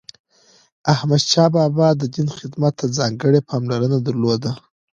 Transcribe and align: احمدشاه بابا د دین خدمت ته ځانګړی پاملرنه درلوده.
احمدشاه 0.93 1.49
بابا 1.55 1.87
د 2.01 2.03
دین 2.15 2.27
خدمت 2.37 2.73
ته 2.79 2.85
ځانګړی 2.97 3.39
پاملرنه 3.49 3.97
درلوده. 4.07 4.51